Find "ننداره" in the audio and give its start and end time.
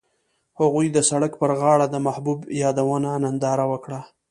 3.23-3.65